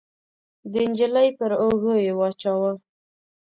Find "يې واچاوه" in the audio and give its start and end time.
2.05-2.71